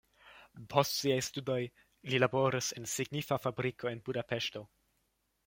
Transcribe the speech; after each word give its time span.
Post 0.73 0.95
siaj 1.01 1.17
studoj 1.27 1.57
li 2.13 2.21
laboris 2.23 2.71
en 2.81 2.89
signifa 2.95 3.39
fabriko 3.45 3.93
en 3.95 4.03
Budapeŝto. 4.09 4.67